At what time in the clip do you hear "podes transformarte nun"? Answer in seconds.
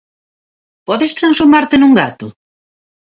0.87-1.93